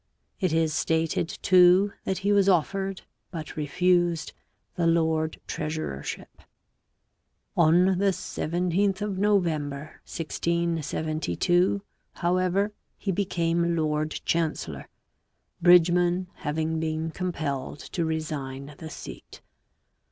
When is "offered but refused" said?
2.49-4.33